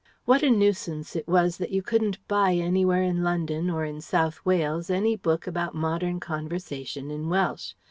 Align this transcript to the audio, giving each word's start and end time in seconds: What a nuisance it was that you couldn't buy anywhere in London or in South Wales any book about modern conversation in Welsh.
What 0.25 0.41
a 0.41 0.49
nuisance 0.49 1.15
it 1.15 1.27
was 1.27 1.57
that 1.57 1.69
you 1.69 1.83
couldn't 1.83 2.27
buy 2.27 2.53
anywhere 2.55 3.03
in 3.03 3.21
London 3.21 3.69
or 3.69 3.85
in 3.85 4.01
South 4.01 4.43
Wales 4.43 4.89
any 4.89 5.15
book 5.15 5.45
about 5.45 5.75
modern 5.75 6.19
conversation 6.19 7.11
in 7.11 7.29
Welsh. 7.29 7.75